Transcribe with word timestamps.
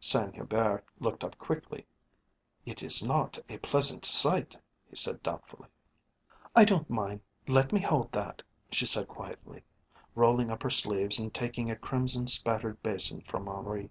Saint 0.00 0.34
Hubert 0.34 0.84
looked 0.98 1.22
up 1.22 1.38
quickly. 1.38 1.86
"It 2.66 2.82
is 2.82 3.00
not 3.00 3.38
a 3.48 3.58
pleasant 3.58 4.04
sight," 4.04 4.56
he 4.90 4.96
said 4.96 5.22
doubtfully. 5.22 5.68
"I 6.56 6.64
don't 6.64 6.90
mind. 6.90 7.20
Let 7.46 7.72
me 7.72 7.78
hold 7.78 8.10
that," 8.10 8.42
she 8.72 8.86
said 8.86 9.06
quietly, 9.06 9.62
rolling 10.16 10.50
up 10.50 10.64
her 10.64 10.68
sleeves 10.70 11.20
and 11.20 11.32
taking 11.32 11.70
a 11.70 11.76
crimson 11.76 12.26
spattered 12.26 12.82
basin 12.82 13.20
from 13.20 13.48
Henri. 13.48 13.88